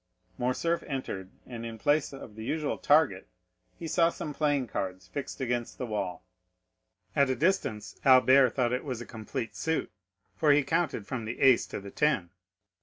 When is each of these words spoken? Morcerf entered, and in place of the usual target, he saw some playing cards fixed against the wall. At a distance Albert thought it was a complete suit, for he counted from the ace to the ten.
Morcerf 0.39 0.81
entered, 0.87 1.29
and 1.45 1.63
in 1.63 1.77
place 1.77 2.11
of 2.11 2.33
the 2.33 2.43
usual 2.43 2.79
target, 2.79 3.27
he 3.77 3.87
saw 3.87 4.09
some 4.09 4.33
playing 4.33 4.65
cards 4.65 5.07
fixed 5.07 5.39
against 5.39 5.77
the 5.77 5.85
wall. 5.85 6.23
At 7.15 7.29
a 7.29 7.35
distance 7.35 7.99
Albert 8.03 8.49
thought 8.55 8.73
it 8.73 8.83
was 8.83 8.99
a 8.99 9.05
complete 9.05 9.55
suit, 9.55 9.91
for 10.35 10.53
he 10.53 10.63
counted 10.63 11.05
from 11.05 11.25
the 11.25 11.39
ace 11.39 11.67
to 11.67 11.79
the 11.79 11.91
ten. 11.91 12.31